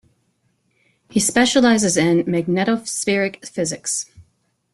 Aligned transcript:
He 1.11 1.19
specializes 1.19 1.95
in 1.95 2.23
magnetospheric 2.23 3.47
physics. 3.47 4.07